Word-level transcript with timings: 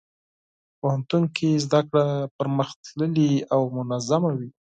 پوهنتون 0.79 1.23
کې 1.35 1.49
زدهکړه 1.65 2.05
پرمختللې 2.37 3.31
او 3.53 3.61
منظمه 3.77 4.29
وي. 4.37 4.49